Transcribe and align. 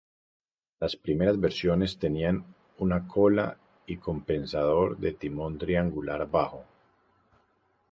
Las 0.79 0.95
primeras 0.95 1.39
versiones 1.39 1.99
tenían 1.99 2.43
una 2.79 3.07
cola 3.07 3.55
y 3.85 3.97
compensador 3.97 4.97
de 4.97 5.11
timón 5.11 5.59
triangular 5.59 6.27
bajo. 6.27 6.63